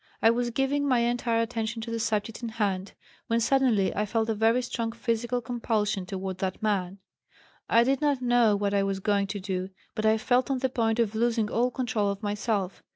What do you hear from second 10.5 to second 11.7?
the point of losing all